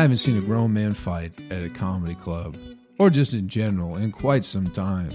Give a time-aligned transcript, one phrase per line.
[0.00, 2.56] I haven't seen a grown man fight at a comedy club,
[2.98, 5.12] or just in general, in quite some time.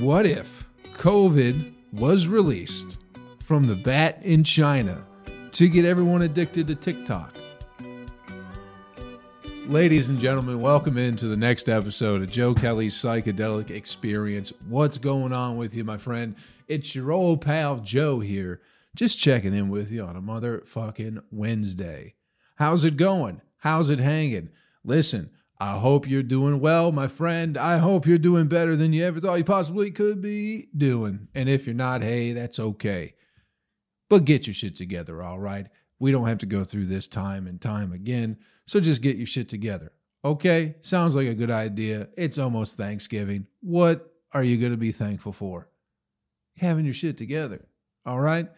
[0.00, 2.98] What if COVID was released
[3.38, 5.06] from the bat in China
[5.52, 7.36] to get everyone addicted to TikTok?
[9.68, 14.52] Ladies and gentlemen, welcome into the next episode of Joe Kelley's Psychedelic Experience.
[14.66, 16.34] What's going on with you, my friend?
[16.66, 18.60] It's your old pal Joe here,
[18.96, 22.13] just checking in with you on a motherfucking Wednesday.
[22.56, 23.40] How's it going?
[23.58, 24.50] How's it hanging?
[24.84, 27.56] Listen, I hope you're doing well, my friend.
[27.56, 31.28] I hope you're doing better than you ever thought you possibly could be doing.
[31.34, 33.14] And if you're not, hey, that's okay.
[34.08, 35.66] But get your shit together, all right?
[35.98, 38.36] We don't have to go through this time and time again.
[38.66, 39.92] So just get your shit together.
[40.24, 40.74] Okay?
[40.80, 42.08] Sounds like a good idea.
[42.16, 43.46] It's almost Thanksgiving.
[43.60, 45.68] What are you going to be thankful for?
[46.58, 47.66] Having your shit together.
[48.04, 48.48] All right?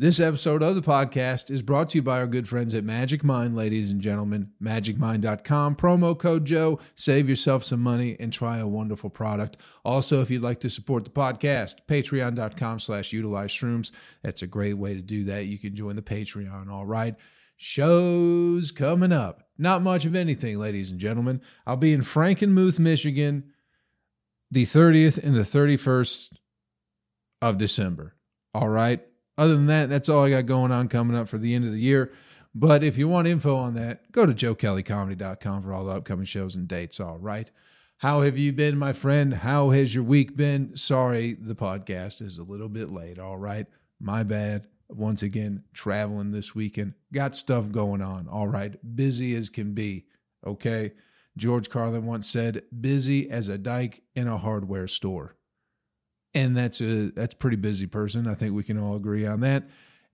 [0.00, 3.22] This episode of the podcast is brought to you by our good friends at Magic
[3.22, 4.50] Mind, ladies and gentlemen.
[4.62, 6.80] MagicMind.com, promo code Joe.
[6.94, 9.58] Save yourself some money and try a wonderful product.
[9.84, 13.90] Also, if you'd like to support the podcast, patreon.com slash utilize shrooms.
[14.22, 15.44] That's a great way to do that.
[15.44, 17.14] You can join the Patreon, all right?
[17.58, 19.50] Shows coming up.
[19.58, 21.42] Not much of anything, ladies and gentlemen.
[21.66, 23.52] I'll be in Frankenmuth, Michigan,
[24.50, 26.38] the 30th and the 31st
[27.42, 28.16] of December.
[28.54, 29.02] All right?
[29.40, 31.72] Other than that, that's all I got going on coming up for the end of
[31.72, 32.12] the year.
[32.54, 36.56] But if you want info on that, go to joekelleycomedy.com for all the upcoming shows
[36.56, 37.00] and dates.
[37.00, 37.50] All right.
[37.96, 39.32] How have you been, my friend?
[39.32, 40.76] How has your week been?
[40.76, 43.18] Sorry, the podcast is a little bit late.
[43.18, 43.66] All right.
[43.98, 44.66] My bad.
[44.90, 46.92] Once again, traveling this weekend.
[47.10, 48.28] Got stuff going on.
[48.28, 48.76] All right.
[48.94, 50.04] Busy as can be.
[50.46, 50.92] Okay.
[51.38, 55.36] George Carlin once said, busy as a dyke in a hardware store
[56.34, 58.26] and that's a that's a pretty busy person.
[58.26, 59.64] I think we can all agree on that.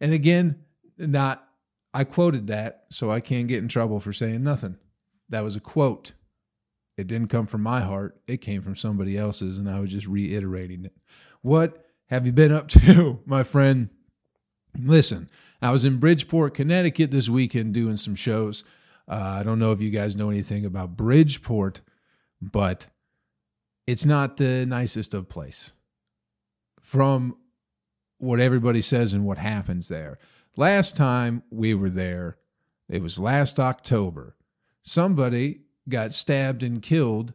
[0.00, 0.64] And again,
[0.98, 1.46] not
[1.92, 4.76] I quoted that, so I can't get in trouble for saying nothing.
[5.28, 6.12] That was a quote.
[6.96, 8.20] It didn't come from my heart.
[8.26, 10.94] It came from somebody else's, and I was just reiterating it.
[11.42, 13.90] What have you been up to, my friend?
[14.78, 15.30] Listen,
[15.60, 18.64] I was in Bridgeport, Connecticut this weekend doing some shows.
[19.08, 21.80] Uh, I don't know if you guys know anything about Bridgeport,
[22.40, 22.86] but
[23.86, 25.72] it's not the nicest of place
[26.86, 27.36] from
[28.18, 30.20] what everybody says and what happens there.
[30.56, 32.38] Last time we were there,
[32.88, 34.36] it was last October.
[34.84, 37.34] Somebody got stabbed and killed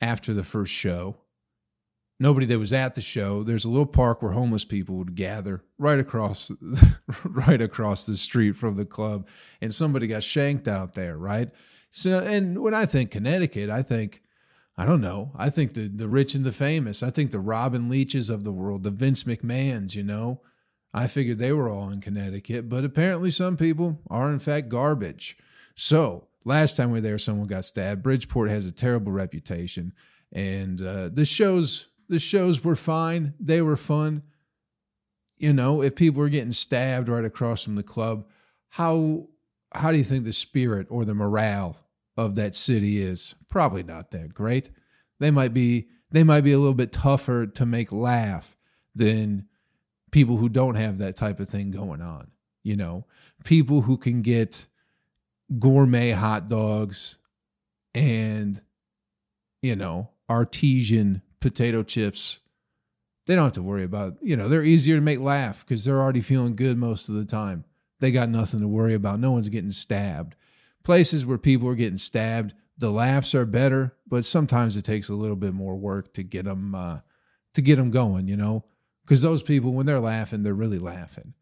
[0.00, 1.18] after the first show.
[2.18, 3.42] Nobody that was at the show.
[3.42, 6.50] There's a little park where homeless people would gather right across
[7.24, 9.28] right across the street from the club
[9.60, 11.50] and somebody got shanked out there, right?
[11.90, 14.22] So and when I think Connecticut, I think
[14.76, 15.32] I don't know.
[15.36, 17.02] I think the the rich and the famous.
[17.02, 19.94] I think the Robin Leaches of the world, the Vince McMahons.
[19.94, 20.40] You know,
[20.94, 25.36] I figured they were all in Connecticut, but apparently some people are in fact garbage.
[25.74, 28.02] So last time we were there, someone got stabbed.
[28.02, 29.92] Bridgeport has a terrible reputation,
[30.32, 33.34] and uh, the shows the shows were fine.
[33.38, 34.22] They were fun.
[35.36, 38.26] You know, if people were getting stabbed right across from the club,
[38.70, 39.28] how
[39.74, 41.76] how do you think the spirit or the morale
[42.16, 44.70] of that city is probably not that great.
[45.20, 48.56] They might be they might be a little bit tougher to make laugh
[48.94, 49.46] than
[50.10, 52.30] people who don't have that type of thing going on.
[52.62, 53.06] You know,
[53.44, 54.66] people who can get
[55.58, 57.18] gourmet hot dogs
[57.94, 58.60] and
[59.62, 62.40] you know, artesian potato chips.
[63.26, 66.00] They don't have to worry about, you know, they're easier to make laugh because they're
[66.00, 67.64] already feeling good most of the time.
[68.00, 69.20] They got nothing to worry about.
[69.20, 70.34] No one's getting stabbed
[70.84, 75.14] places where people are getting stabbed, the laughs are better, but sometimes it takes a
[75.14, 77.00] little bit more work to get them uh,
[77.54, 78.28] to get them going.
[78.28, 78.64] You know,
[79.04, 81.34] because those people when they're laughing, they're really laughing.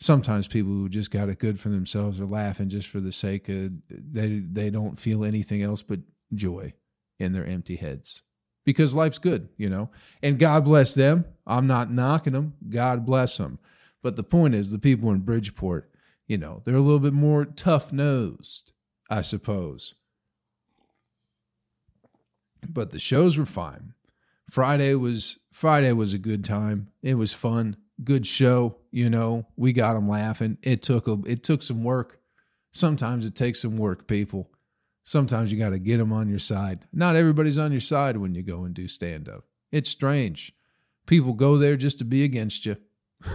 [0.00, 3.48] Sometimes people who just got it good for themselves are laughing just for the sake
[3.48, 6.00] of they they don't feel anything else but
[6.32, 6.74] joy
[7.18, 8.22] in their empty heads
[8.64, 9.90] because life's good, you know.
[10.22, 11.24] And God bless them.
[11.46, 12.54] I'm not knocking them.
[12.68, 13.58] God bless them.
[14.02, 15.90] But the point is, the people in Bridgeport,
[16.26, 18.72] you know, they're a little bit more tough nosed.
[19.14, 19.94] I suppose.
[22.68, 23.94] But the shows were fine.
[24.50, 26.88] Friday was Friday was a good time.
[27.00, 28.78] It was fun, good show.
[28.90, 30.58] You know, we got them laughing.
[30.62, 32.18] It took a it took some work.
[32.72, 34.50] Sometimes it takes some work, people.
[35.04, 36.80] Sometimes you got to get them on your side.
[36.92, 39.44] Not everybody's on your side when you go and do stand up.
[39.70, 40.52] It's strange.
[41.06, 42.78] People go there just to be against you.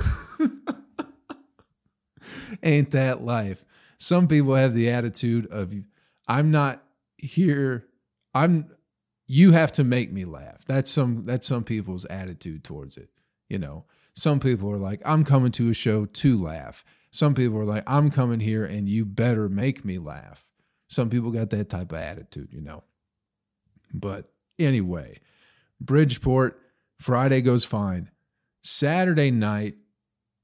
[2.64, 3.64] Ain't that life?
[4.00, 5.74] Some people have the attitude of
[6.28, 6.84] I'm not
[7.18, 7.86] here
[8.34, 8.70] I'm
[9.28, 10.66] you have to make me laugh.
[10.66, 13.10] That's some that's some people's attitude towards it.
[13.48, 16.84] You know, some people are like I'm coming to a show to laugh.
[17.12, 20.48] Some people are like, I'm coming here and you better make me laugh.
[20.88, 22.84] Some people got that type of attitude, you know.
[23.94, 25.20] But anyway,
[25.82, 26.60] Bridgeport,
[27.00, 28.12] Friday goes fine.
[28.64, 29.76] Saturday night,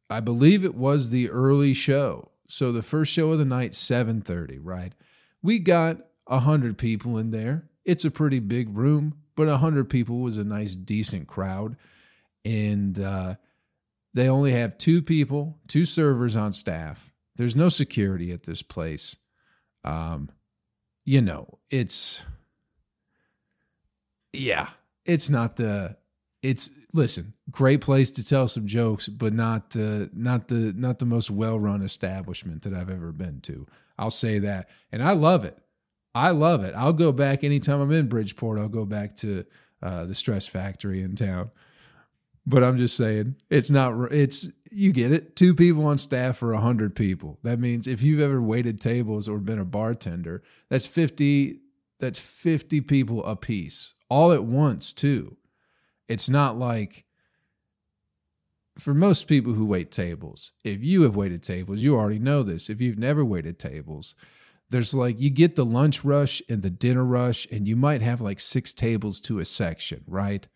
[0.09, 2.31] I believe it was the early show.
[2.47, 4.93] So the first show of the night, 7:30, right?
[5.41, 5.97] We got
[6.27, 7.69] a hundred people in there.
[7.83, 11.77] It's a pretty big room, but a hundred people was a nice, decent crowd.
[12.43, 13.35] And uh,
[14.13, 17.11] they only have two people, two servers on staff.
[17.35, 19.15] There's no security at this place.
[19.83, 20.29] Um,
[21.03, 22.23] you know, it's
[24.33, 24.69] yeah,
[25.05, 25.97] it's not the
[26.45, 31.05] it's listen, great place to tell some jokes, but not the not the not the
[31.05, 33.65] most well-run establishment that I've ever been to.
[33.97, 34.69] I'll say that.
[34.91, 35.57] And I love it.
[36.13, 36.73] I love it.
[36.75, 38.59] I'll go back anytime I'm in Bridgeport.
[38.59, 39.45] I'll go back to
[39.81, 41.51] uh, the Stress Factory in town.
[42.45, 44.11] But I'm just saying, it's not.
[44.11, 45.35] It's you get it.
[45.35, 47.39] Two people on staff for a hundred people.
[47.43, 51.61] That means if you've ever waited tables or been a bartender, that's fifty.
[51.99, 55.37] That's fifty people a piece, all at once too.
[56.07, 57.05] It's not like
[58.77, 60.51] for most people who wait tables.
[60.63, 62.69] If you have waited tables, you already know this.
[62.69, 64.15] If you've never waited tables,
[64.69, 68.21] there's like you get the lunch rush and the dinner rush, and you might have
[68.21, 70.47] like six tables to a section, right?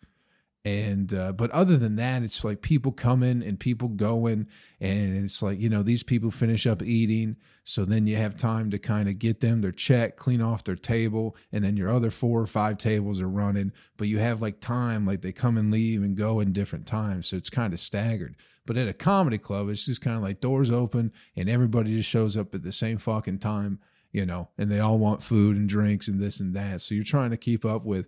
[0.64, 4.46] And uh, but other than that it's like people coming and people going
[4.78, 8.70] and it's like you know these people finish up eating so then you have time
[8.70, 12.10] to kind of get them their check clean off their table and then your other
[12.10, 15.70] four or five tables are running but you have like time like they come and
[15.70, 18.36] leave and go in different times so it's kind of staggered.
[18.66, 22.08] But at a comedy club it's just kind of like doors open and everybody just
[22.08, 23.80] shows up at the same fucking time
[24.12, 26.82] you know and they all want food and drinks and this and that.
[26.82, 28.06] So you're trying to keep up with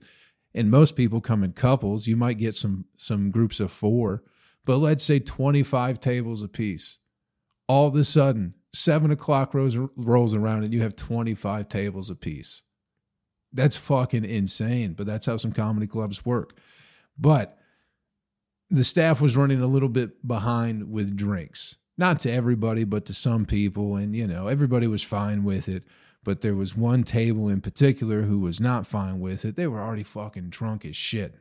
[0.54, 2.06] and most people come in couples.
[2.06, 4.22] You might get some some groups of four,
[4.64, 6.98] but let's say 25 tables apiece.
[7.68, 12.62] All of a sudden, seven o'clock rolls, rolls around and you have 25 tables apiece.
[13.52, 16.58] That's fucking insane, but that's how some comedy clubs work.
[17.18, 17.58] But
[18.70, 21.76] the staff was running a little bit behind with drinks.
[21.98, 23.96] Not to everybody, but to some people.
[23.96, 25.84] And, you know, everybody was fine with it
[26.24, 29.56] but there was one table in particular who was not fine with it.
[29.56, 31.36] They were already fucking drunk as shit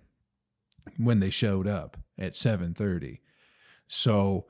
[0.97, 3.19] when they showed up at 7:30.
[3.87, 4.47] So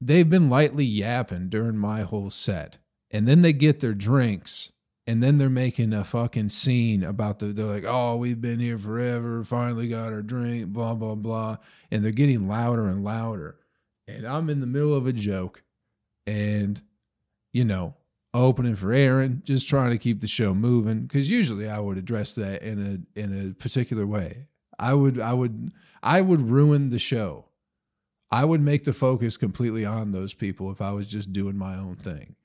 [0.00, 2.78] they've been lightly yapping during my whole set.
[3.10, 4.72] And then they get their drinks
[5.06, 8.78] and then they're making a fucking scene about the they're like, "Oh, we've been here
[8.78, 11.56] forever, finally got our drink, blah blah blah."
[11.90, 13.58] And they're getting louder and louder.
[14.06, 15.62] And I'm in the middle of a joke
[16.26, 16.80] and
[17.52, 17.96] you know,
[18.34, 21.02] opening for Aaron, just trying to keep the show moving.
[21.02, 24.46] Because usually I would address that in a in a particular way.
[24.78, 27.46] I would I would I would ruin the show.
[28.30, 31.76] I would make the focus completely on those people if I was just doing my
[31.76, 32.36] own thing.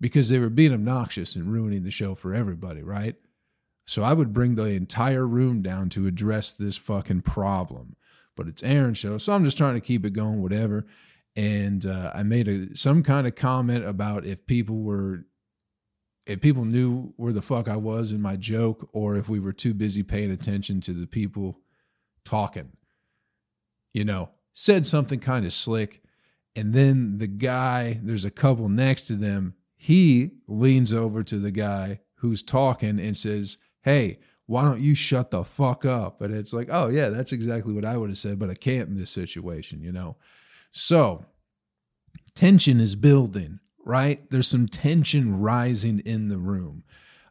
[0.00, 3.16] Because they were being obnoxious and ruining the show for everybody, right?
[3.86, 7.96] So I would bring the entire room down to address this fucking problem.
[8.36, 10.86] But it's Aaron's show, so I'm just trying to keep it going, whatever
[11.36, 15.24] and uh, I made a some kind of comment about if people were
[16.26, 19.52] if people knew where the fuck I was in my joke or if we were
[19.52, 21.60] too busy paying attention to the people
[22.24, 22.72] talking.
[23.92, 26.04] You know, said something kind of slick
[26.56, 31.50] and then the guy, there's a couple next to them, he leans over to the
[31.50, 36.52] guy who's talking and says, "Hey, why don't you shut the fuck up?" And it's
[36.52, 39.10] like, "Oh yeah, that's exactly what I would have said, but I can't in this
[39.10, 40.16] situation, you know."
[40.70, 41.26] So
[42.34, 44.20] tension is building, right?
[44.30, 46.84] There's some tension rising in the room.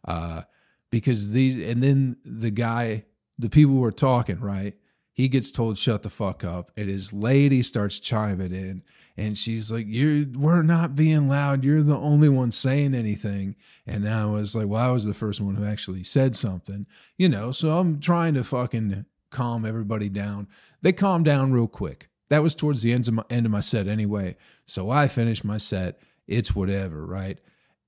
[0.05, 0.43] Uh,
[0.91, 3.05] because these, and then the guy,
[3.39, 4.75] the people who are talking, right?
[5.13, 6.71] He gets told, shut the fuck up.
[6.75, 8.83] And his lady starts chiming in.
[9.15, 11.63] And she's like, You're we're not being loud.
[11.63, 13.55] You're the only one saying anything.
[13.85, 16.87] And I was like, Well, I was the first one who actually said something.
[17.17, 20.47] You know, so I'm trying to fucking calm everybody down.
[20.81, 22.09] They calm down real quick.
[22.33, 24.35] That was towards the end of my end of my set anyway.
[24.65, 25.99] So I finished my set.
[26.25, 27.37] It's whatever, right?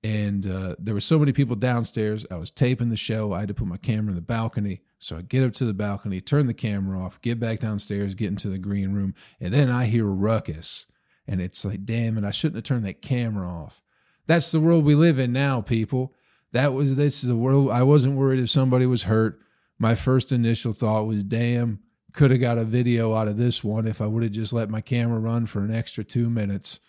[0.03, 2.27] And uh, there were so many people downstairs.
[2.29, 3.33] I was taping the show.
[3.33, 4.81] I had to put my camera in the balcony.
[4.99, 8.27] So I get up to the balcony, turn the camera off, get back downstairs, get
[8.27, 10.85] into the green room, and then I hear a ruckus.
[11.27, 13.81] And it's like, damn it, I shouldn't have turned that camera off.
[14.27, 16.13] That's the world we live in now, people.
[16.51, 17.71] That was this is the world.
[17.71, 19.39] I wasn't worried if somebody was hurt.
[19.79, 21.79] My first initial thought was, damn,
[22.15, 24.69] could have got a video out of this one if I would have just let
[24.69, 26.79] my camera run for an extra two minutes.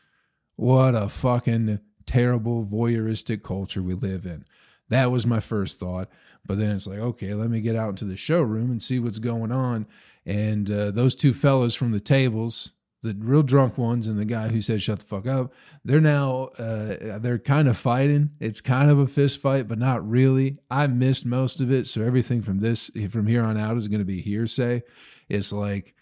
[0.54, 4.44] What a fucking terrible voyeuristic culture we live in.
[4.88, 6.08] That was my first thought.
[6.46, 9.18] But then it's like, okay, let me get out into the showroom and see what's
[9.18, 9.86] going on.
[10.24, 12.70] And uh, those two fellas from the tables,
[13.02, 15.52] the real drunk ones and the guy who said shut the fuck up
[15.84, 20.08] they're now uh, they're kind of fighting it's kind of a fist fight but not
[20.08, 23.86] really i missed most of it so everything from this from here on out is
[23.86, 24.82] going to be hearsay
[25.28, 25.94] it's like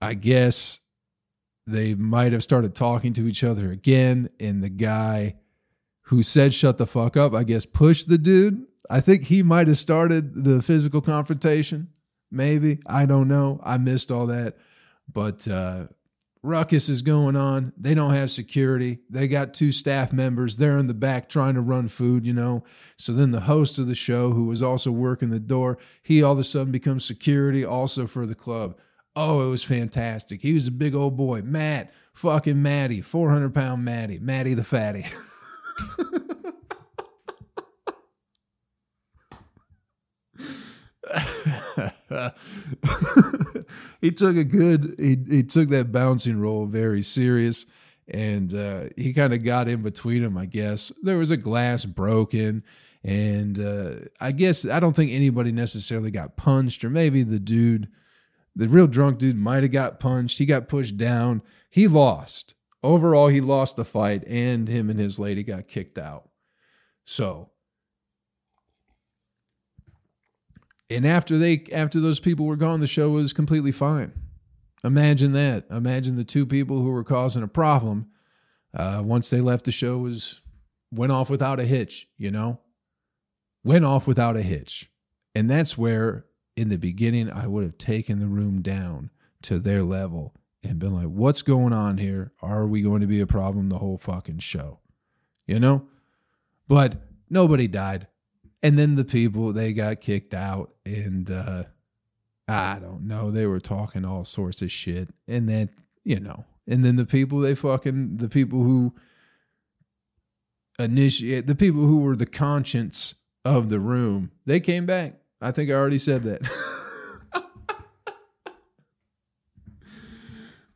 [0.00, 0.80] i guess
[1.66, 5.34] they might have started talking to each other again and the guy
[6.02, 8.64] who said shut the fuck up i guess pushed the dude.
[8.88, 11.88] I think he might have started the physical confrontation
[12.30, 12.78] maybe.
[12.86, 13.60] I don't know.
[13.62, 14.56] I missed all that.
[15.12, 15.86] But uh,
[16.46, 17.72] ruckus is going on.
[17.76, 19.00] They don't have security.
[19.10, 20.56] They got two staff members.
[20.56, 22.64] They're in the back trying to run food, you know.
[22.96, 26.32] So then the host of the show, who was also working the door, he all
[26.32, 28.78] of a sudden becomes security also for the club.
[29.14, 30.42] Oh, it was fantastic.
[30.42, 31.42] He was a big old boy.
[31.42, 35.06] Matt, fucking Matty, 400 pound Matty, Matty the fatty.
[44.00, 47.66] he took a good he, he took that bouncing role very serious
[48.08, 50.92] and uh, he kind of got in between them i guess.
[51.02, 52.64] There was a glass broken
[53.04, 57.88] and uh, i guess i don't think anybody necessarily got punched or maybe the dude
[58.56, 60.38] the real drunk dude might have got punched.
[60.38, 61.42] He got pushed down.
[61.68, 62.54] He lost.
[62.82, 66.30] Overall he lost the fight and him and his lady got kicked out.
[67.04, 67.50] So
[70.90, 74.12] and after they after those people were gone the show was completely fine.
[74.84, 75.66] Imagine that.
[75.70, 78.08] Imagine the two people who were causing a problem
[78.74, 80.42] uh, once they left the show was
[80.92, 82.60] went off without a hitch you know?
[83.64, 84.90] Went off without a hitch.
[85.34, 86.26] And that's where
[86.56, 89.10] in the beginning i would have taken the room down
[89.42, 92.32] to their level and been like what's going on here?
[92.40, 94.80] Are we going to be a problem the whole fucking show?
[95.46, 95.88] You know?
[96.68, 98.08] But nobody died
[98.62, 101.64] and then the people they got kicked out and uh
[102.48, 105.08] i don't know they were talking all sorts of shit.
[105.28, 105.70] And then
[106.04, 108.94] you know and then the people they fucking the people who
[110.78, 115.14] initiate the people who were the conscience of the room they came back.
[115.40, 116.42] I think i already said that.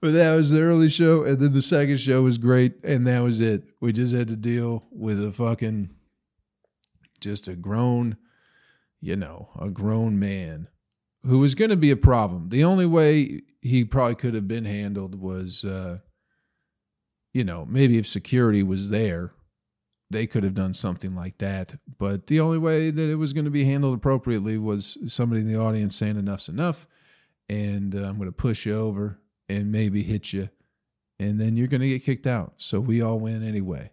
[0.01, 3.23] But that was the early show and then the second show was great and that
[3.23, 3.65] was it.
[3.81, 5.91] We just had to deal with a fucking
[7.21, 8.17] just a grown,
[9.01, 10.69] you know, a grown man
[11.25, 12.49] who was going to be a problem.
[12.49, 15.99] The only way he probably could have been handled was, uh,
[17.33, 19.33] you know, maybe if security was there,
[20.11, 21.79] they could have done something like that.
[21.99, 25.53] But the only way that it was going to be handled appropriately was somebody in
[25.53, 26.87] the audience saying enough's enough,
[27.49, 30.49] and uh, I'm going to push you over and maybe hit you,
[31.19, 32.55] and then you're going to get kicked out.
[32.57, 33.93] So we all win anyway.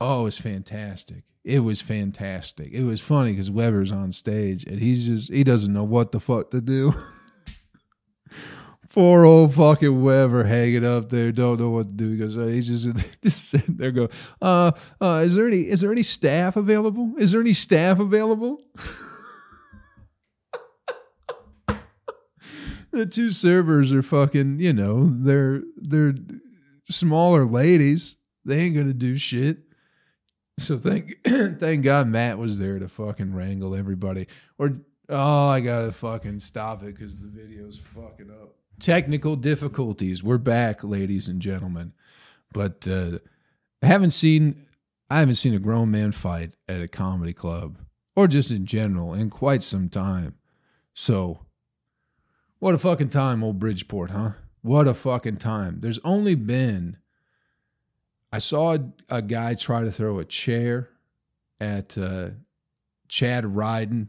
[0.00, 1.24] Oh, it's fantastic.
[1.44, 2.72] It was fantastic.
[2.72, 6.20] It was funny because Weber's on stage and he's just he doesn't know what the
[6.20, 6.94] fuck to do.
[8.92, 12.10] Poor old fucking Weber hanging up there, don't know what to do.
[12.10, 12.88] He goes, oh, he's just
[13.22, 14.08] just sitting there, go,
[14.42, 17.12] uh, uh, is there any is there any staff available?
[17.18, 18.60] Is there any staff available?
[22.90, 26.14] the two servers are fucking, you know, they're they're
[26.88, 28.16] smaller ladies.
[28.44, 29.69] They ain't gonna do shit.
[30.60, 34.26] So thank thank God Matt was there to fucking wrangle everybody.
[34.58, 38.56] Or oh, I gotta fucking stop it because the video's fucking up.
[38.78, 40.22] Technical difficulties.
[40.22, 41.92] We're back, ladies and gentlemen.
[42.52, 43.20] But uh,
[43.82, 44.66] I haven't seen
[45.08, 47.78] I haven't seen a grown man fight at a comedy club
[48.14, 50.34] or just in general in quite some time.
[50.92, 51.46] So
[52.58, 54.32] what a fucking time, old Bridgeport, huh?
[54.60, 55.80] What a fucking time.
[55.80, 56.98] There's only been
[58.32, 60.90] I saw a, a, guy try to throw a chair
[61.60, 62.30] at uh,
[63.08, 64.08] Chad Ryden.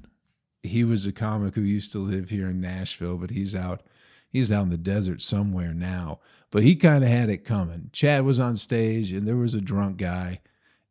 [0.64, 3.82] He was a comic who used to live here in Nashville, but he's out
[4.30, 6.20] he's out in the desert somewhere now.
[6.52, 7.90] But he kind of had it coming.
[7.94, 10.42] Chad was on stage and there was a drunk guy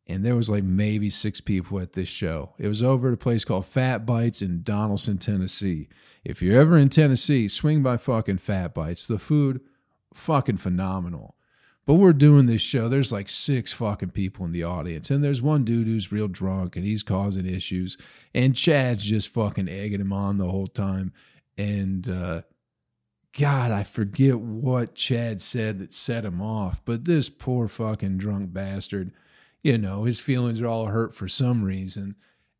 [0.07, 2.55] and there was like maybe six people at this show.
[2.59, 5.89] It was over at a place called Fat Bites in Donelson, Tennessee.
[6.25, 9.07] If you're ever in Tennessee, swing by fucking Fat Bites.
[9.07, 9.61] The food
[10.13, 11.37] fucking phenomenal.
[11.91, 12.89] But we're doing this show.
[12.89, 15.11] There's like six fucking people in the audience.
[15.11, 17.99] And there's one dude who's real drunk and he's causing issues.
[18.33, 21.13] And Chad's just fucking egging him on the whole time.
[21.59, 22.43] And uh,
[23.37, 26.81] God, I forget what Chad said that set him off.
[26.85, 29.11] But this poor fucking drunk bastard,
[29.61, 32.15] you know, his feelings are all hurt for some reason.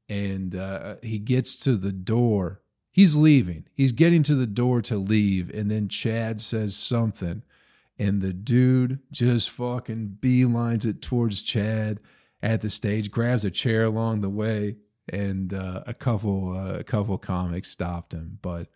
[0.09, 2.63] And uh, he gets to the door.
[2.91, 3.69] He's leaving.
[3.75, 5.51] He's getting to the door to leave.
[5.51, 7.45] And then Chad says something
[8.01, 12.01] and the dude just fucking beelines it towards Chad
[12.43, 14.77] at the stage, grabs a chair along the way,
[15.11, 18.69] and uh, a couple uh, a couple comics stopped him, but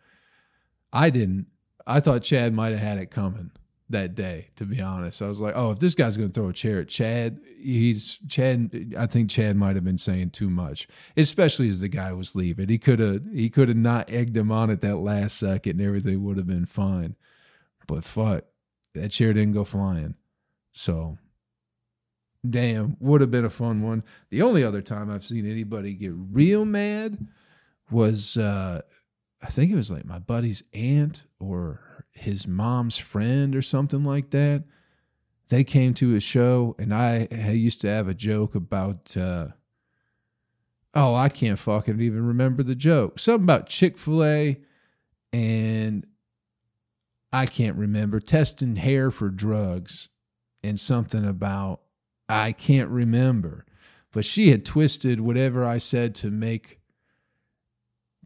[0.93, 1.47] I didn't.
[1.87, 3.51] I thought Chad might have had it coming.
[3.91, 5.23] that day, to be honest.
[5.23, 8.19] I was like, oh, if this guy's going to throw a chair at Chad, he's
[8.29, 8.95] Chad.
[8.99, 12.69] I think Chad might have been saying too much, especially as the guy was leaving.
[12.69, 15.87] He could have he could have not egged him on at that last second, and
[15.89, 17.17] everything would have been fine.
[17.87, 18.45] But fuck,
[18.95, 20.15] that chair didn't go flying.
[20.73, 21.19] So,
[22.49, 24.03] damn, would have been a fun one.
[24.31, 27.27] The only other time I've seen anybody get real mad
[27.91, 28.81] was, uh,
[29.43, 34.31] I think it was like my buddy's aunt or his mom's friend or something like
[34.31, 34.65] that.
[35.49, 39.15] They came to a show, and I, I used to have a joke about.
[39.15, 39.49] Uh,
[40.95, 43.19] oh, I can't fucking even remember the joke.
[43.19, 44.61] Something about Chick Fil A,
[45.35, 46.07] and
[47.35, 50.09] I can't remember testing hair for drugs,
[50.63, 51.81] and something about
[52.29, 53.67] I can't remember.
[54.13, 56.79] But she had twisted whatever I said to make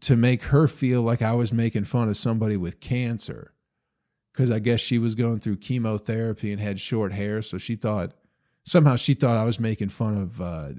[0.01, 3.55] to make her feel like I was making fun of somebody with cancer
[4.31, 7.41] because I guess she was going through chemotherapy and had short hair.
[7.41, 8.13] So she thought
[8.63, 10.69] somehow she thought I was making fun of uh,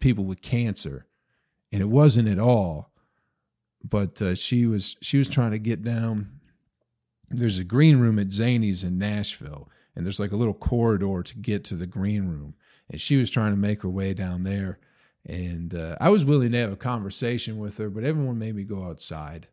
[0.00, 1.06] people with cancer,
[1.72, 2.92] and it wasn't at all.
[3.82, 6.39] But uh, she was she was trying to get down.
[7.30, 11.38] There's a green room at Zanies in Nashville, and there's like a little corridor to
[11.38, 12.54] get to the green room,
[12.88, 14.78] and she was trying to make her way down there.
[15.24, 18.64] And uh, I was willing to have a conversation with her, but everyone made me
[18.64, 19.48] go outside.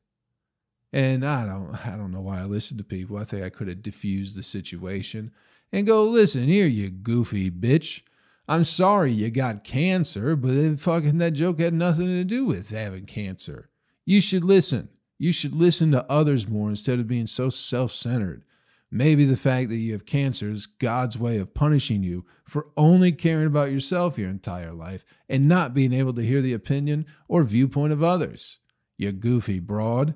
[0.93, 3.17] And I don't I don't know why I listened to people.
[3.17, 5.31] I think I could have diffused the situation
[5.71, 8.01] and go, listen here, you goofy bitch.
[8.47, 12.69] I'm sorry you got cancer, but it, fucking that joke had nothing to do with
[12.69, 13.69] having cancer.
[14.05, 14.87] You should listen.
[15.17, 18.43] You should listen to others more instead of being so self centered.
[18.89, 23.11] Maybe the fact that you have cancer is God's way of punishing you for only
[23.11, 27.43] caring about yourself your entire life and not being able to hear the opinion or
[27.43, 28.59] viewpoint of others.
[28.97, 30.13] You goofy broad.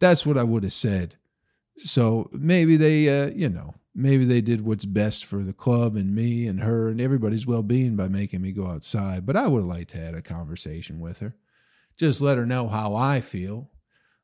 [0.00, 1.16] That's what I would have said.
[1.78, 6.14] So maybe they, uh, you know, maybe they did what's best for the club and
[6.14, 9.24] me and her and everybody's well being by making me go outside.
[9.24, 11.36] But I would have liked to have a conversation with her.
[11.96, 13.70] Just let her know how I feel.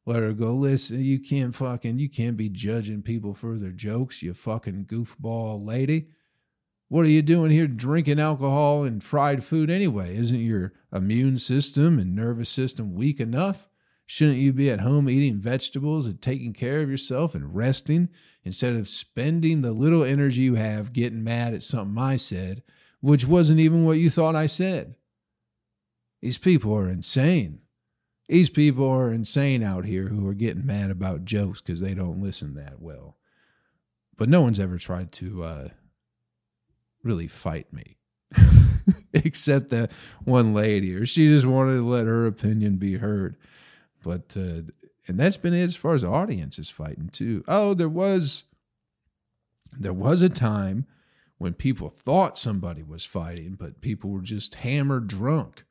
[0.09, 4.23] Let her go, listen, you can't fucking, you can't be judging people for their jokes,
[4.23, 6.09] you fucking goofball lady.
[6.89, 10.17] What are you doing here drinking alcohol and fried food anyway?
[10.17, 13.69] Isn't your immune system and nervous system weak enough?
[14.07, 18.09] Shouldn't you be at home eating vegetables and taking care of yourself and resting
[18.45, 22.63] instead of spending the little energy you have getting mad at something I said,
[23.03, 24.95] which wasn't even what you thought I said?
[26.23, 27.61] These people are insane.
[28.29, 32.23] These people are insane out here who are getting mad about jokes because they don't
[32.23, 33.17] listen that well.
[34.17, 35.69] But no one's ever tried to uh,
[37.03, 37.97] really fight me.
[39.15, 39.91] Except that
[40.25, 43.37] one lady, or she just wanted to let her opinion be heard.
[44.03, 44.71] But uh,
[45.07, 47.43] and that's been it as far as the audience is fighting too.
[47.49, 48.45] Oh, there was
[49.73, 50.87] there was a time
[51.39, 55.65] when people thought somebody was fighting, but people were just hammered drunk.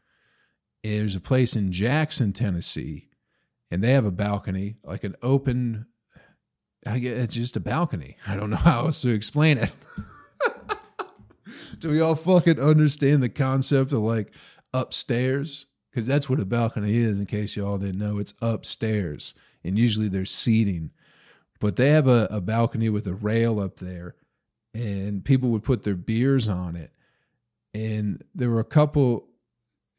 [0.83, 3.09] There's a place in Jackson, Tennessee,
[3.69, 5.87] and they have a balcony, like an open.
[6.85, 8.17] I guess it's just a balcony.
[8.27, 9.71] I don't know how else to explain it.
[11.79, 14.31] Do we all fucking understand the concept of like
[14.73, 15.67] upstairs?
[15.97, 17.19] because that's what a balcony is.
[17.19, 20.91] In case you all didn't know, it's upstairs, and usually there's seating,
[21.59, 24.13] but they have a, a balcony with a rail up there,
[24.75, 26.91] and people would put their beers on it,
[27.73, 29.26] and there were a couple.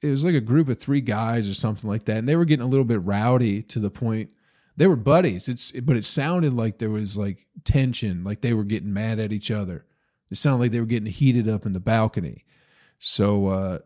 [0.01, 2.45] It was like a group of three guys or something like that, and they were
[2.45, 4.31] getting a little bit rowdy to the point
[4.79, 5.49] they were buddies.
[5.49, 9.33] It's but it sounded like there was like tension, like they were getting mad at
[9.33, 9.85] each other.
[10.31, 12.45] It sounded like they were getting heated up in the balcony.
[13.01, 13.79] So uh,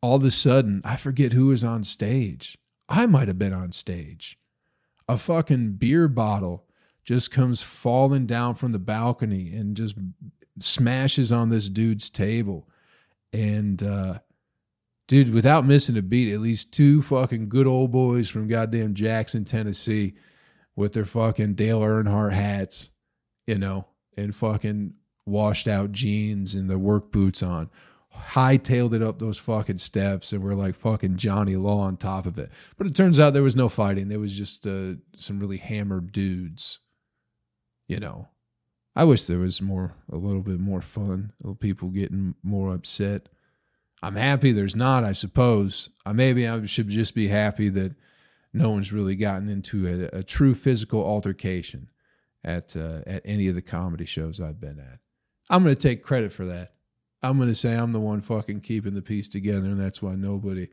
[0.00, 2.56] all of a sudden, I forget who was on stage.
[2.88, 4.38] I might have been on stage.
[5.06, 6.64] A fucking beer bottle
[7.04, 9.96] just comes falling down from the balcony and just
[10.58, 12.68] smashes on this dude's table.
[13.32, 14.20] And, uh,
[15.08, 19.44] dude, without missing a beat, at least two fucking good old boys from goddamn Jackson,
[19.44, 20.14] Tennessee,
[20.74, 22.90] with their fucking Dale Earnhardt hats,
[23.46, 27.70] you know, and fucking washed out jeans and their work boots on,
[28.14, 32.38] hightailed it up those fucking steps and we're like fucking Johnny Law on top of
[32.38, 32.50] it.
[32.76, 34.08] But it turns out there was no fighting.
[34.08, 36.80] There was just uh, some really hammered dudes.
[37.88, 38.28] You know,
[38.94, 43.28] I wish there was more, a little bit more fun, little people getting more upset.
[44.06, 45.90] I'm happy there's not, I suppose.
[46.04, 47.96] I maybe I should just be happy that
[48.52, 51.90] no one's really gotten into a, a true physical altercation
[52.44, 55.00] at uh, at any of the comedy shows I've been at.
[55.50, 56.74] I'm going to take credit for that.
[57.20, 60.68] I'm gonna say I'm the one fucking keeping the peace together, and that's why nobody,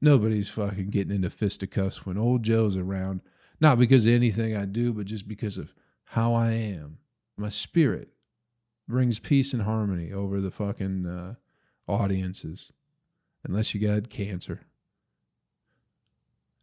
[0.00, 3.20] nobody's fucking getting into fisticuffs when old Joe's around.
[3.60, 5.74] Not because of anything I do, but just because of
[6.04, 6.98] how I am,
[7.36, 8.10] my spirit.
[8.86, 11.34] brings peace and harmony over the fucking uh,
[11.86, 12.72] audiences,
[13.44, 14.60] unless you got cancer.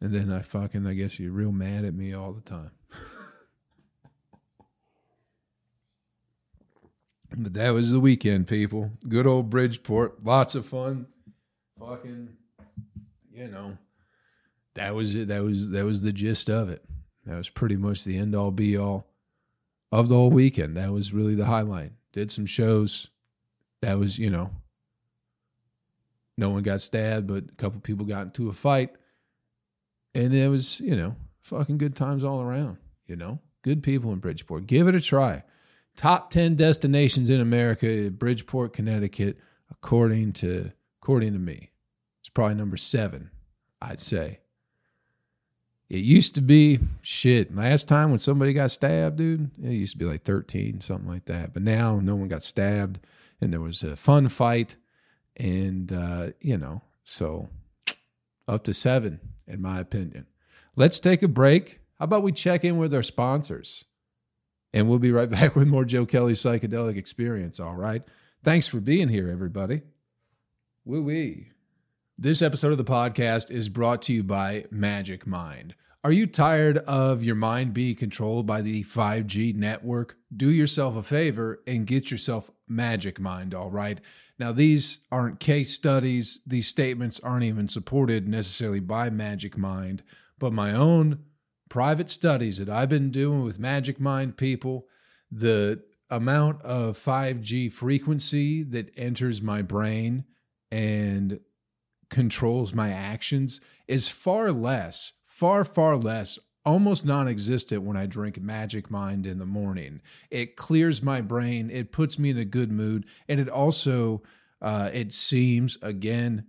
[0.02, 2.72] And then I fucking, I guess you're real mad at me all the time.
[7.36, 8.92] but that was the weekend, people.
[9.08, 10.24] Good old Bridgeport.
[10.24, 11.08] Lots of fun.
[11.80, 12.30] Fucking,
[13.34, 13.78] you know,
[14.76, 15.30] that was it.
[15.30, 16.84] That was, that was the gist of it.
[17.26, 19.08] That was pretty much the end all be all
[19.92, 20.78] of the whole weekend.
[20.78, 21.94] That was really the highlight.
[22.12, 23.10] Did some shows.
[23.82, 24.52] That was, you know,
[26.38, 28.92] no one got stabbed, but a couple people got into a fight.
[30.14, 33.40] And it was, you know, fucking good times all around, you know?
[33.62, 34.68] Good people in Bridgeport.
[34.68, 35.44] Give it a try.
[35.96, 39.38] Top 10 destinations in America, Bridgeport, Connecticut,
[39.72, 40.72] according to
[41.02, 41.72] according to me.
[42.22, 43.30] It's probably number 7,
[43.82, 44.40] I'd say.
[45.88, 47.56] It used to be shit.
[47.56, 51.26] Last time when somebody got stabbed, dude, it used to be like 13, something like
[51.26, 51.54] that.
[51.54, 53.00] But now no one got stabbed
[53.40, 54.76] and there was a fun fight.
[55.38, 57.50] And, uh, you know, so
[58.48, 60.28] up to seven, in my opinion.
[60.76, 61.80] Let's take a break.
[62.00, 63.86] How about we check in with our sponsors?
[64.74, 67.60] And we'll be right back with more Joe Kelley psychedelic experience.
[67.60, 68.04] All right.
[68.44, 69.82] Thanks for being here, everybody.
[70.84, 71.52] Woo wee.
[72.18, 75.76] This episode of the podcast is brought to you by Magic Mind.
[76.04, 80.18] Are you tired of your mind being controlled by the 5G network?
[80.34, 84.00] Do yourself a favor and get yourself Magic Mind, all right?
[84.38, 90.04] Now, these aren't case studies, these statements aren't even supported necessarily by Magic Mind,
[90.38, 91.20] but my own
[91.70, 94.88] private studies that I've been doing with Magic Mind people,
[95.32, 100.26] the amount of 5G frequency that enters my brain
[100.70, 101.40] and
[102.10, 108.42] controls my actions is far less, far, far less, almost non existent when I drink
[108.42, 110.02] Magic Mind in the morning.
[110.32, 114.24] It clears my brain, it puts me in a good mood, and it also,
[114.62, 116.48] uh, it seems, again,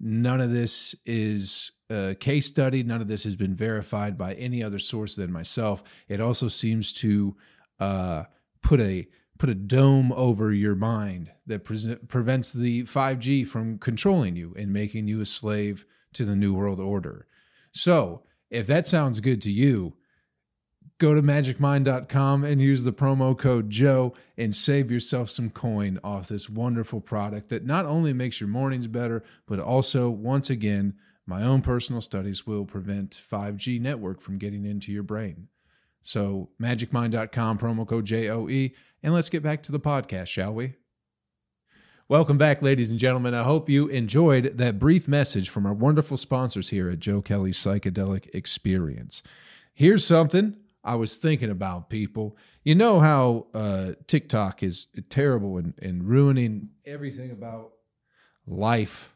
[0.00, 4.62] none of this is a case study, none of this has been verified by any
[4.62, 5.82] other source than myself.
[6.08, 7.36] It also seems to
[7.80, 8.24] uh,
[8.62, 14.34] put a put a dome over your mind that pre- prevents the 5G from controlling
[14.34, 17.28] you and making you a slave to the New World Order.
[17.70, 19.94] So, if that sounds good to you,
[20.98, 26.28] go to magicmind.com and use the promo code Joe and save yourself some coin off
[26.28, 30.94] this wonderful product that not only makes your mornings better, but also, once again,
[31.26, 35.48] my own personal studies will prevent 5G network from getting into your brain.
[36.02, 38.70] So, magicmind.com, promo code JOE,
[39.02, 40.74] and let's get back to the podcast, shall we?
[42.10, 43.34] Welcome back, ladies and gentlemen.
[43.34, 47.58] I hope you enjoyed that brief message from our wonderful sponsors here at Joe Kelley's
[47.58, 49.22] Psychedelic Experience.
[49.74, 52.38] Here's something I was thinking about, people.
[52.64, 57.72] You know how uh, TikTok is terrible and, and ruining everything about
[58.46, 59.14] life.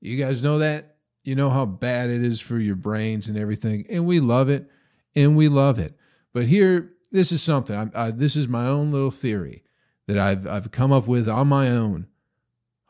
[0.00, 0.98] You guys know that?
[1.24, 3.86] You know how bad it is for your brains and everything.
[3.90, 4.70] And we love it
[5.16, 5.98] and we love it.
[6.32, 7.74] But here, this is something.
[7.74, 9.64] I, I, this is my own little theory
[10.08, 12.08] that I've I've come up with on my own.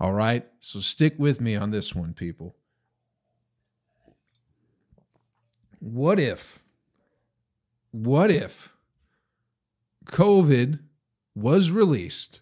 [0.01, 2.55] All right, so stick with me on this one, people.
[5.81, 6.61] What if?
[7.91, 8.73] What if
[10.07, 10.79] COVID
[11.35, 12.41] was released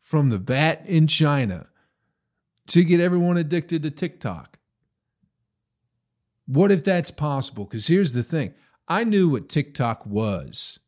[0.00, 1.68] from the bat in China
[2.66, 4.58] to get everyone addicted to TikTok?
[6.46, 7.64] What if that's possible?
[7.64, 8.54] Because here's the thing
[8.88, 10.80] I knew what TikTok was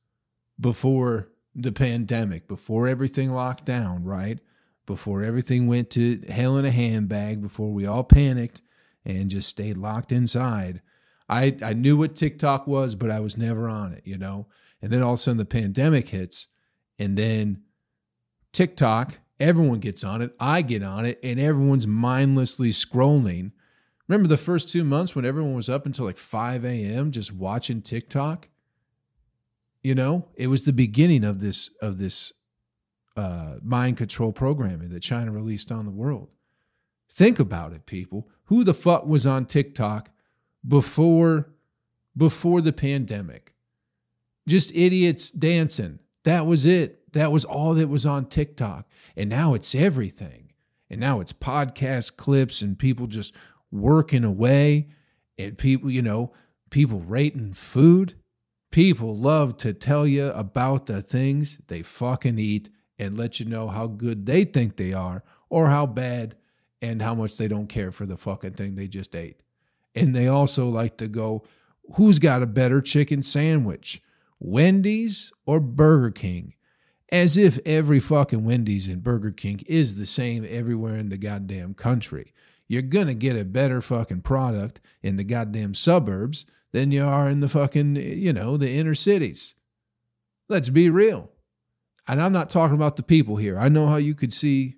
[0.59, 4.39] before the pandemic, before everything locked down, right?
[4.87, 8.63] Before everything went to hell in a handbag, before we all panicked
[9.05, 10.81] and just stayed locked inside.
[11.29, 14.47] I, I knew what TikTok was, but I was never on it, you know?
[14.83, 16.49] And then all of a sudden the pandemic hits,
[16.99, 17.63] and then
[18.53, 20.35] TikTok, everyone gets on it.
[20.41, 23.53] I get on it, and everyone's mindlessly scrolling
[24.11, 27.13] Remember the first two months when everyone was up until like 5 a.m.
[27.13, 28.49] just watching TikTok?
[29.91, 32.33] You know, it was the beginning of this of this
[33.17, 36.29] uh, mind control programming that China released on the world.
[37.09, 38.29] Think about it, people.
[38.45, 40.11] Who the fuck was on TikTok
[40.65, 41.51] before
[42.17, 43.53] before the pandemic?
[44.47, 45.99] Just idiots dancing.
[46.23, 47.13] That was it.
[47.13, 48.89] That was all that was on TikTok.
[49.17, 50.53] And now it's everything.
[50.89, 53.35] And now it's podcast clips and people just
[53.73, 54.91] working away
[55.37, 56.33] and people, you know,
[56.71, 58.15] people rating food.
[58.71, 63.69] People love to tell you about the things they fucking eat and let you know
[63.69, 66.37] how good they think they are or how bad
[66.81, 69.43] and how much they don't care for the fucking thing they just ate.
[69.95, 71.43] And they also like to go,
[71.95, 74.03] who's got a better chicken sandwich,
[74.39, 76.55] Wendy's or Burger King?
[77.11, 81.75] As if every fucking Wendy's and Burger King is the same everywhere in the goddamn
[81.75, 82.33] country.
[82.69, 87.41] You're gonna get a better fucking product in the goddamn suburbs than you are in
[87.41, 89.55] the fucking, you know, the inner cities.
[90.49, 91.31] Let's be real.
[92.09, 93.59] And I'm not talking about the people here.
[93.59, 94.77] I know how you could see,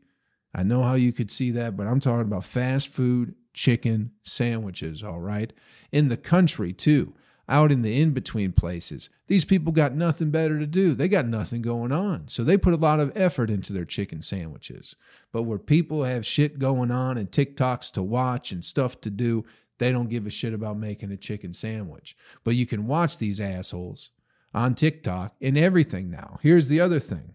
[0.55, 5.03] I know how you could see that, but I'm talking about fast food chicken sandwiches,
[5.03, 5.53] all right?
[5.91, 7.15] In the country, too
[7.49, 9.11] out in the in between places.
[9.27, 10.95] These people got nothing better to do.
[10.95, 12.29] They got nothing going on.
[12.29, 14.97] So they put a lot of effort into their chicken sandwiches.
[15.33, 19.45] But where people have shit going on and TikToks to watch and stuff to do,
[19.79, 22.17] they don't give a shit about making a chicken sandwich.
[22.45, 24.11] But you can watch these assholes
[24.55, 26.39] on TikTok and everything now.
[26.43, 27.35] Here's the other thing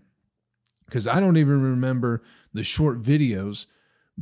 [0.85, 2.23] because I don't even remember
[2.53, 3.65] the short videos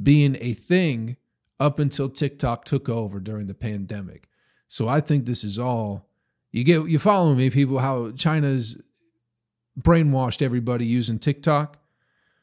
[0.01, 1.17] being a thing
[1.60, 4.28] up until TikTok took over during the pandemic.
[4.67, 6.10] So I think this is all
[6.51, 6.88] you get.
[6.88, 7.80] You follow me, people?
[7.80, 8.82] How China's
[9.80, 11.78] brainwashed everybody using TikTok.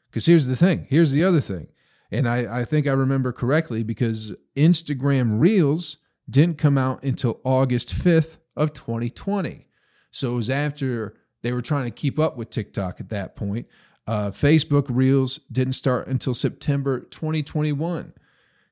[0.09, 0.85] Because here's the thing.
[0.89, 1.67] Here's the other thing.
[2.13, 5.97] And I, I think I remember correctly because Instagram Reels
[6.29, 9.67] didn't come out until August 5th of 2020.
[10.11, 13.67] So it was after they were trying to keep up with TikTok at that point.
[14.05, 18.13] Uh, Facebook Reels didn't start until September 2021.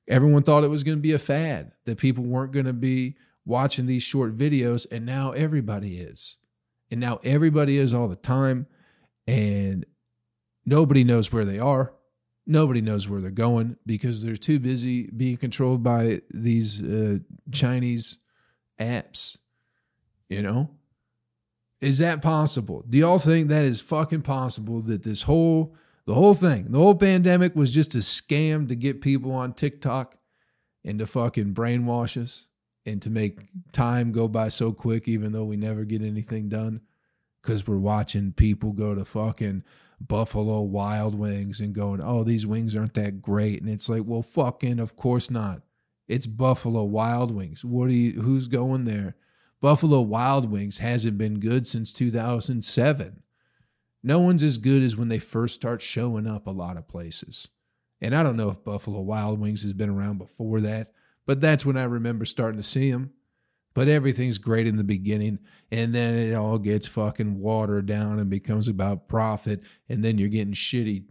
[0.08, 3.16] Everyone thought it was going to be a fad, that people weren't going to be
[3.44, 6.38] watching these short videos, and now everybody is.
[6.92, 8.68] And now everybody is all the time,
[9.26, 9.86] and
[10.66, 11.94] nobody knows where they are.
[12.48, 17.20] Nobody knows where they're going because they're too busy being controlled by these uh,
[17.52, 18.18] Chinese
[18.80, 19.38] apps.
[20.30, 20.70] You know?
[21.80, 22.84] Is that possible?
[22.88, 25.76] Do y'all think that is fucking possible that this whole
[26.06, 30.18] the whole thing, the whole pandemic was just a scam to get people on TikTok
[30.84, 32.48] and to fucking brainwash us?
[32.86, 33.40] and to make
[33.72, 36.82] time go by so quick, even though we never get anything done,
[37.42, 39.64] because we're watching people go to fucking
[40.08, 43.62] Buffalo Wild Wings and going, oh, these wings aren't that great.
[43.62, 45.62] And it's like, well, fucking, of course not.
[46.08, 47.64] It's Buffalo Wild Wings.
[47.64, 49.16] What are you, who's going there?
[49.62, 53.22] Buffalo Wild Wings hasn't been good since 2007.
[54.04, 57.50] No one's as good as when they first start showing up a lot of places.
[58.02, 60.94] And I don't know if Buffalo Wild Wings has been around before that,
[61.28, 63.12] but that's when I remember starting to see them.
[63.74, 65.40] But everything's great in the beginning,
[65.72, 70.28] and then it all gets fucking watered down and becomes about profit, and then you're
[70.28, 71.06] getting shitty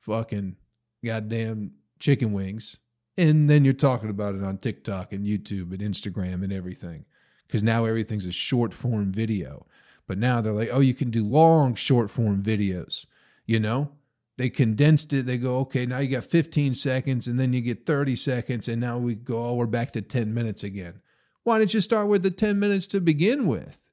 [0.00, 0.56] fucking
[1.04, 2.78] goddamn chicken wings.
[3.18, 7.04] And then you're talking about it on TikTok and YouTube and Instagram and everything.
[7.46, 9.66] Because now everything's a short form video.
[10.06, 13.06] But now they're like, oh, you can do long short form videos,
[13.46, 13.90] you know?
[14.36, 15.26] they condensed it.
[15.26, 18.80] They go, okay, now you got 15 seconds, and then you get 30 seconds, and
[18.80, 21.00] now we go, oh, we're back to 10 minutes again.
[21.46, 23.84] Why didn't you start with the 10 minutes to begin with?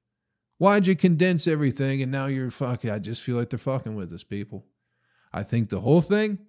[0.58, 2.89] Why'd you condense everything and now you're fucking?
[2.89, 4.66] I just feel like they're fucking with us, people.
[5.32, 6.39] I think the whole thing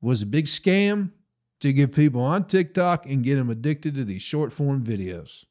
[0.00, 1.10] was a big scam
[1.58, 5.46] to get people on TikTok and get them addicted to these short form videos.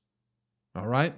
[0.74, 1.14] All right?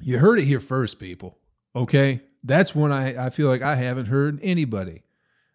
[0.00, 1.36] You heard it here first, people.
[1.76, 2.22] Okay?
[2.42, 5.02] that's when I, I feel like I haven't heard anybody.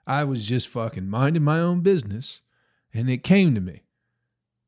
[0.05, 2.41] I was just fucking minding my own business
[2.93, 3.81] and it came to me.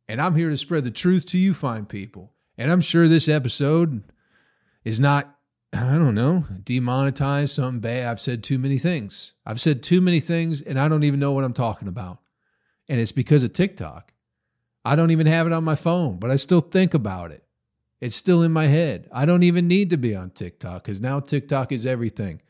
[0.10, 2.34] And I'm here to spread the truth to you, fine people.
[2.58, 4.02] And I'm sure this episode
[4.84, 5.38] is not,
[5.72, 8.08] I don't know, demonetized, something bad.
[8.08, 9.36] I've said too many things.
[9.46, 12.18] I've said too many things and I don't even know what I'm talking about.
[12.88, 14.12] And it's because of TikTok.
[14.84, 17.44] I don't even have it on my phone, but I still think about it.
[18.02, 19.08] It's still in my head.
[19.14, 22.42] I don't even need to be on TikTok because now TikTok is everything.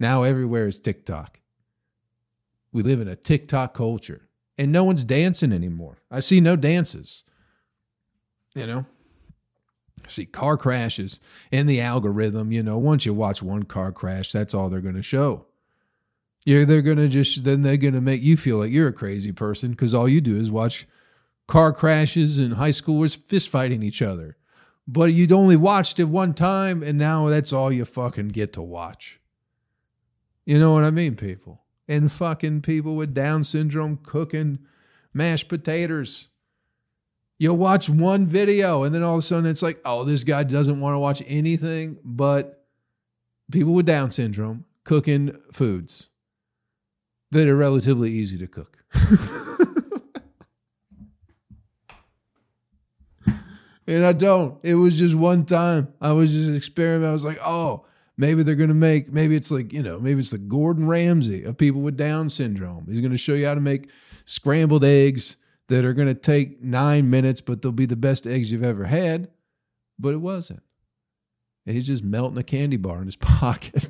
[0.00, 1.38] Now everywhere is TikTok.
[2.72, 4.26] We live in a TikTok culture
[4.58, 5.98] and no one's dancing anymore.
[6.10, 7.24] I see no dances.
[8.54, 8.86] You know,
[10.04, 12.52] I see car crashes in the algorithm.
[12.52, 15.46] You know, once you watch one car crash, that's all they're going to show.
[16.44, 18.92] Yeah, they're going to just, then they're going to make you feel like you're a
[18.92, 20.86] crazy person because all you do is watch
[21.48, 24.36] car crashes and high schoolers fist fighting each other
[24.86, 28.62] but you'd only watched it one time and now that's all you fucking get to
[28.62, 29.20] watch.
[30.44, 31.62] You know what I mean, people?
[31.86, 34.58] And fucking people with Down syndrome cooking
[35.12, 36.28] mashed potatoes.
[37.38, 40.44] You'll watch one video and then all of a sudden it's like, oh, this guy
[40.44, 42.64] doesn't want to watch anything but
[43.50, 46.08] people with Down syndrome cooking foods
[47.30, 48.84] that are relatively easy to cook.
[53.86, 54.58] and I don't.
[54.62, 55.92] It was just one time.
[56.00, 57.08] I was just experimenting.
[57.08, 57.84] I was like, oh,
[58.16, 61.44] maybe they're going to make, maybe it's like, you know, maybe it's the Gordon Ramsay
[61.44, 62.86] of people with Down syndrome.
[62.88, 63.88] He's going to show you how to make
[64.24, 65.36] scrambled eggs
[65.68, 68.84] that are going to take nine minutes, but they'll be the best eggs you've ever
[68.84, 69.28] had.
[69.98, 70.62] But it wasn't.
[71.64, 73.88] He's just melting a candy bar in his pocket.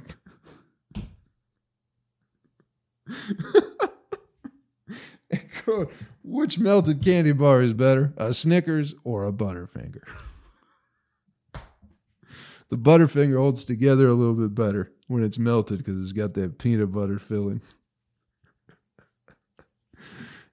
[6.22, 10.06] Which melted candy bar is better, a Snickers or a Butterfinger?
[12.70, 16.58] The Butterfinger holds together a little bit better when it's melted because it's got that
[16.58, 17.60] peanut butter filling.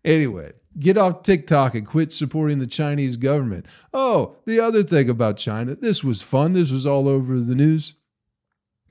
[0.06, 3.65] anyway, get off TikTok and quit supporting the Chinese government.
[3.93, 6.54] Oh, the other thing about China, this was fun.
[6.54, 7.95] This was all over the news.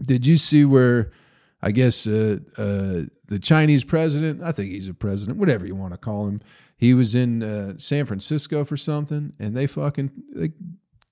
[0.03, 1.13] Did you see where,
[1.61, 5.93] I guess, uh, uh, the Chinese president, I think he's a president, whatever you want
[5.93, 6.41] to call him,
[6.81, 10.53] he was in uh, San Francisco for something and they fucking they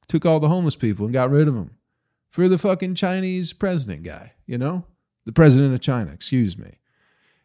[0.09, 1.78] took all the homeless people and got rid of them
[2.39, 4.85] for the fucking Chinese president guy, you know?
[5.27, 6.79] The president of China, excuse me.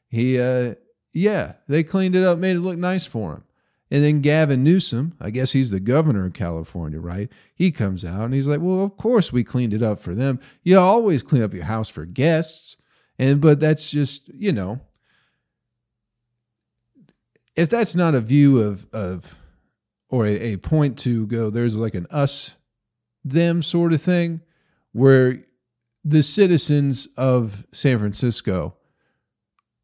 [0.08, 0.76] He, uh,
[1.12, 3.44] yeah, they cleaned it up, made it look nice for him.
[3.90, 7.28] And then Gavin Newsom, I guess he's the governor of California, right?
[7.56, 10.40] He comes out and he's like, "Well, of course we cleaned it up for them.
[10.62, 12.78] You always clean up your house for guests."
[13.18, 14.80] And but that's just, you know,
[17.56, 19.36] if that's not a view of of
[20.08, 22.58] or a, a point to go, there's like an us
[23.24, 24.42] them sort of thing
[24.94, 25.44] where
[26.04, 28.76] the citizens of San Francisco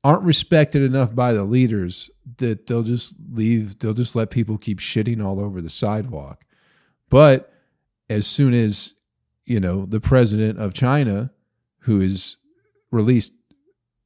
[0.03, 4.79] aren't respected enough by the leaders that they'll just leave they'll just let people keep
[4.79, 6.45] shitting all over the sidewalk.
[7.09, 7.53] But
[8.09, 8.93] as soon as
[9.45, 11.31] you know the president of china
[11.79, 12.37] who has
[12.91, 13.33] released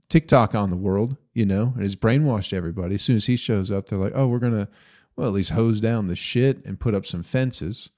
[0.09, 3.69] tiktok on the world you know and has brainwashed everybody as soon as he shows
[3.71, 4.67] up they're like oh we're gonna
[5.15, 7.89] well at least hose down the shit and put up some fences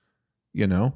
[0.55, 0.95] you know?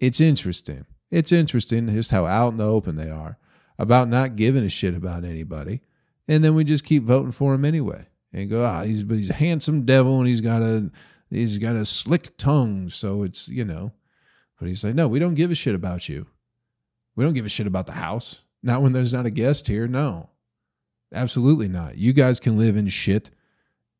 [0.00, 3.38] It's interesting it's interesting just how out in the open they are
[3.78, 5.80] about not giving a shit about anybody.
[6.28, 9.30] And then we just keep voting for him anyway and go ah he's but he's
[9.30, 10.90] a handsome devil and he's got a
[11.30, 12.90] he's got a slick tongue.
[12.90, 13.92] So it's you know
[14.58, 16.26] but he's like no we don't give a shit about you.
[17.14, 18.42] We don't give a shit about the house.
[18.62, 19.86] Not when there's not a guest here.
[19.86, 20.30] No
[21.14, 21.96] absolutely not.
[21.96, 23.30] You guys can live in shit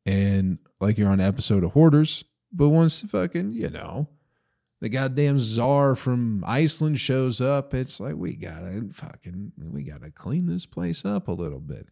[0.05, 4.09] and like you're on an episode of hoarders but once fucking you know
[4.79, 10.47] the goddamn czar from Iceland shows up, it's like we gotta fucking we gotta clean
[10.47, 11.87] this place up a little bit.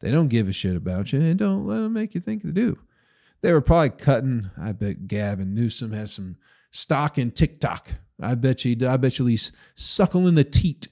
[0.00, 2.52] They don't give a shit about you and don't let them make you think they
[2.52, 2.78] do.
[3.42, 4.50] They were probably cutting.
[4.60, 6.36] I bet Gavin Newsom has some
[6.70, 7.90] stock in TikTok.
[8.20, 8.88] I bet you.
[8.88, 10.88] I bet you at least suckling the teat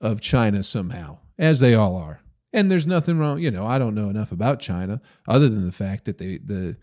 [0.00, 2.20] of China somehow, as they all are.
[2.52, 3.40] And there's nothing wrong.
[3.40, 6.76] You know, I don't know enough about China other than the fact that they the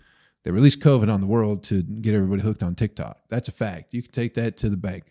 [0.46, 3.18] they released COVID on the world to get everybody hooked on TikTok.
[3.30, 3.96] That's a fact.
[3.96, 5.06] You can take that to the bank.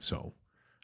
[0.00, 0.34] So,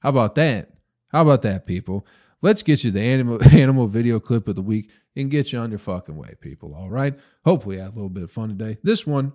[0.01, 0.71] how about that?
[1.11, 2.07] How about that, people?
[2.43, 5.71] Let's get you the animal animal video clip of the week and get you on
[5.71, 6.77] your fucking way, people.
[6.77, 7.19] All right.
[7.45, 8.79] Hopefully, I had a little bit of fun today.
[8.85, 9.33] This one,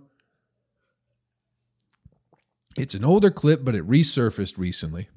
[2.77, 5.09] it's an older clip, but it resurfaced recently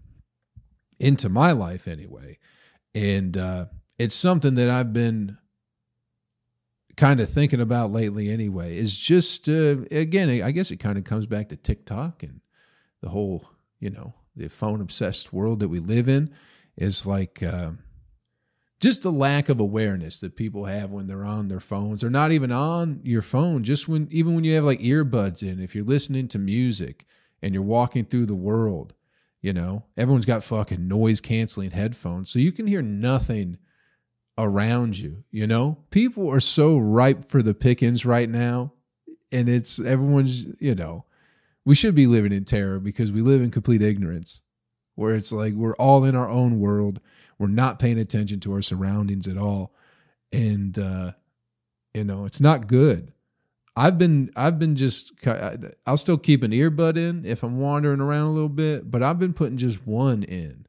[0.98, 2.38] into my life anyway,
[2.96, 5.38] and uh, it's something that I've been
[6.98, 8.76] kind of thinking about lately anyway.
[8.76, 12.40] Is just uh, again, I guess it kind of comes back to TikTok and
[13.00, 13.48] the whole,
[13.80, 16.34] you know, the phone obsessed world that we live in
[16.76, 17.70] is like uh,
[18.80, 22.32] just the lack of awareness that people have when they're on their phones or not
[22.32, 25.84] even on your phone just when even when you have like earbuds in if you're
[25.84, 27.04] listening to music
[27.42, 28.94] and you're walking through the world
[29.40, 33.58] you know everyone's got fucking noise canceling headphones so you can hear nothing
[34.38, 38.72] around you you know people are so ripe for the pickings right now
[39.32, 41.04] and it's everyone's you know
[41.64, 44.40] we should be living in terror because we live in complete ignorance
[44.98, 46.98] where it's like we're all in our own world.
[47.38, 49.72] We're not paying attention to our surroundings at all.
[50.32, 51.12] And, uh,
[51.94, 53.12] you know, it's not good.
[53.76, 55.12] I've been, I've been just,
[55.86, 59.20] I'll still keep an earbud in if I'm wandering around a little bit, but I've
[59.20, 60.66] been putting just one in,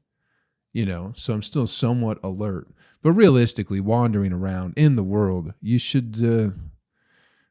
[0.72, 2.68] you know, so I'm still somewhat alert.
[3.02, 6.50] But realistically, wandering around in the world, you should, uh,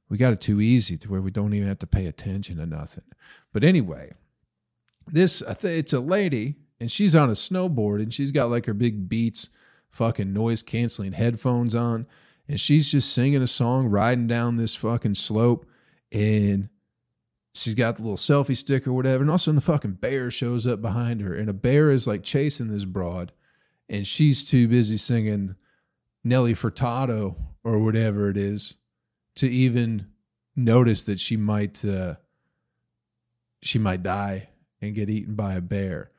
[0.07, 2.65] we got it too easy to where we don't even have to pay attention to
[2.65, 3.05] nothing.
[3.51, 4.13] But anyway,
[5.07, 9.09] this, it's a lady and she's on a snowboard and she's got like her big
[9.09, 9.49] beats
[9.91, 12.05] fucking noise canceling headphones on
[12.47, 15.65] and she's just singing a song riding down this fucking slope
[16.11, 16.69] and
[17.53, 19.93] she's got the little selfie stick or whatever and all of a sudden the fucking
[19.93, 23.31] bear shows up behind her and a bear is like chasing this broad
[23.89, 25.55] and she's too busy singing
[26.23, 28.75] Nelly Furtado or whatever it is
[29.35, 30.07] to even
[30.55, 32.15] notice that she might uh,
[33.61, 34.47] she might die
[34.81, 36.11] and get eaten by a bear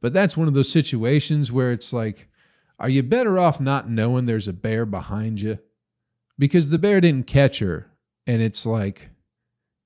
[0.00, 2.28] but that's one of those situations where it's like,
[2.78, 5.58] are you better off not knowing there's a bear behind you?
[6.38, 7.90] Because the bear didn't catch her.
[8.26, 9.10] And it's like,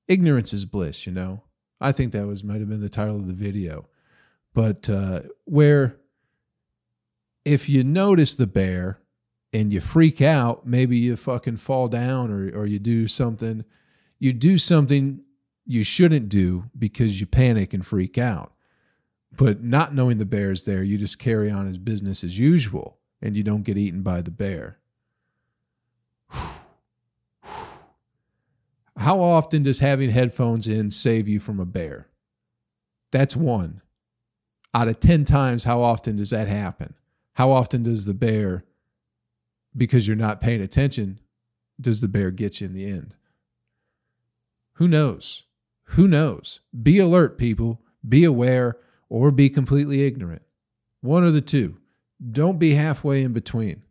[0.08, 1.42] ignorance is bliss, you know?
[1.80, 3.88] I think that was might have been the title of the video.
[4.52, 5.96] But uh, where
[7.44, 8.98] if you notice the bear
[9.52, 13.64] and you freak out, maybe you fucking fall down or or you do something,
[14.18, 15.22] you do something
[15.66, 18.52] you shouldn't do because you panic and freak out.
[19.36, 23.36] But not knowing the bear's there, you just carry on as business as usual and
[23.36, 24.78] you don't get eaten by the bear.
[28.96, 32.08] How often does having headphones in save you from a bear?
[33.10, 33.80] That's one.
[34.74, 36.94] Out of 10 times, how often does that happen?
[37.34, 38.64] How often does the bear,
[39.76, 41.18] because you're not paying attention,
[41.80, 43.14] does the bear get you in the end?
[44.74, 45.44] Who knows?
[45.84, 46.60] Who knows?
[46.82, 47.80] Be alert, people.
[48.06, 48.78] Be aware
[49.08, 50.42] or be completely ignorant.
[51.00, 51.78] One or the two.
[52.30, 53.82] Don't be halfway in between.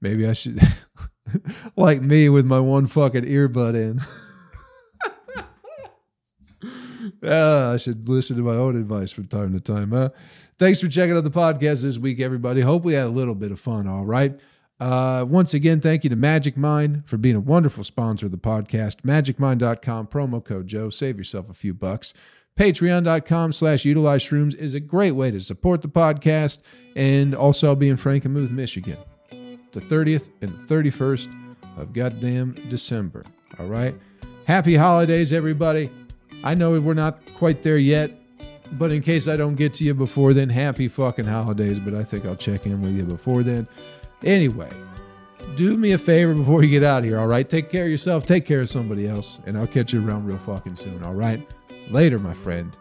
[0.00, 0.60] Maybe I should,
[1.76, 4.02] like me with my one fucking earbud in.
[7.24, 9.90] uh, I should listen to my own advice from time to time.
[9.92, 10.10] Huh?
[10.58, 12.60] Thanks for checking out the podcast this week, everybody.
[12.60, 13.88] Hope we had a little bit of fun.
[13.88, 14.38] All right.
[14.80, 18.38] Uh, once again, thank you to Magic Mind for being a wonderful sponsor of the
[18.38, 19.02] podcast.
[19.02, 20.90] MagicMind.com, promo code Joe.
[20.90, 22.12] Save yourself a few bucks.
[22.58, 26.60] Patreon.com slash utilize shrooms is a great way to support the podcast.
[26.94, 28.98] And also, I'll be in Frankenmuth, Michigan,
[29.72, 33.24] the 30th and the 31st of goddamn December.
[33.58, 33.94] All right.
[34.46, 35.90] Happy holidays, everybody.
[36.44, 38.12] I know we're not quite there yet,
[38.72, 41.80] but in case I don't get to you before then, happy fucking holidays.
[41.80, 43.66] But I think I'll check in with you before then.
[44.22, 44.70] Anyway,
[45.56, 47.48] do me a favor before you get out of here, all right?
[47.48, 50.36] Take care of yourself, take care of somebody else, and I'll catch you around real
[50.36, 51.50] fucking soon, all right?
[51.90, 52.76] Later, my friend.